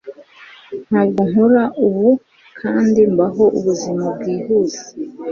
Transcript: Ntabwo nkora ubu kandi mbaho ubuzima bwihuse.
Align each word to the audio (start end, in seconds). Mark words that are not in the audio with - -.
Ntabwo 0.87 1.19
nkora 1.29 1.63
ubu 1.85 2.07
kandi 2.61 2.99
mbaho 3.13 3.43
ubuzima 3.57 4.03
bwihuse. 4.17 4.83